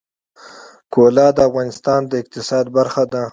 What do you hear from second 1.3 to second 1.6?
د